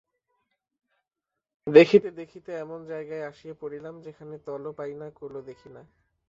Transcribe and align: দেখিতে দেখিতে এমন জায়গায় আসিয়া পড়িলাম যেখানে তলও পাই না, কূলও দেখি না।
দেখিতে 1.67 2.09
দেখিতে 2.11 2.51
এমন 2.55 2.79
জায়গায় 2.85 3.27
আসিয়া 3.27 3.55
পড়িলাম 3.61 3.95
যেখানে 4.01 4.35
তলও 4.45 4.71
পাই 4.73 4.93
না, 4.93 5.07
কূলও 5.09 5.41
দেখি 5.41 5.69
না। 5.69 5.81